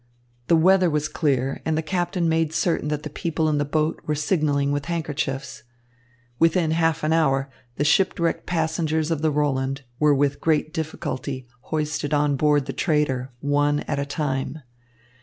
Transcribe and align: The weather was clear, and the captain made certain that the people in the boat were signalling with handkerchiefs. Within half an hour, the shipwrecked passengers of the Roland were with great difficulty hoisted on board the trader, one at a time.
The 0.47 0.55
weather 0.55 0.89
was 0.89 1.07
clear, 1.07 1.61
and 1.63 1.77
the 1.77 1.83
captain 1.83 2.27
made 2.27 2.53
certain 2.53 2.87
that 2.87 3.03
the 3.03 3.09
people 3.11 3.47
in 3.47 3.59
the 3.59 3.63
boat 3.65 4.01
were 4.07 4.15
signalling 4.15 4.71
with 4.71 4.85
handkerchiefs. 4.85 5.61
Within 6.39 6.71
half 6.71 7.03
an 7.03 7.13
hour, 7.13 7.51
the 7.75 7.83
shipwrecked 7.83 8.47
passengers 8.47 9.11
of 9.11 9.21
the 9.21 9.29
Roland 9.29 9.83
were 9.99 10.15
with 10.15 10.41
great 10.41 10.73
difficulty 10.73 11.47
hoisted 11.69 12.15
on 12.15 12.35
board 12.35 12.65
the 12.65 12.73
trader, 12.73 13.29
one 13.41 13.81
at 13.81 13.99
a 13.99 14.03
time. 14.07 14.61